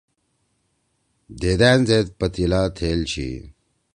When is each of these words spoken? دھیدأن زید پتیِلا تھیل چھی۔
دھیدأن 1.39 1.79
زید 1.87 2.07
پتیِلا 2.19 2.61
تھیل 2.77 2.99
چھی۔ 3.11 3.29